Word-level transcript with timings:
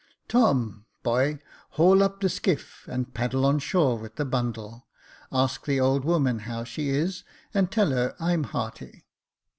Tom, 0.27 0.87
boy, 1.03 1.37
haul 1.77 2.01
up 2.01 2.21
the 2.21 2.27
skiff 2.27 2.87
and 2.87 3.13
paddle 3.13 3.45
on 3.45 3.59
shore 3.59 3.99
with 3.99 4.15
the 4.15 4.25
bundle; 4.25 4.87
ask 5.31 5.65
the 5.67 5.79
old 5.79 6.03
woman 6.05 6.39
how 6.39 6.63
she 6.63 6.89
is, 6.89 7.23
and 7.53 7.69
tell 7.71 7.91
her 7.91 8.15
I'm 8.19 8.45
hearty." 8.45 9.05